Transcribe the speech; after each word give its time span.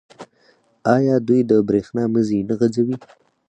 آیا 0.95 1.15
دوی 1.27 1.41
د 1.49 1.51
بریښنا 1.67 2.03
مزي 2.13 2.39
نه 2.49 2.55
غځوي؟ 2.59 2.95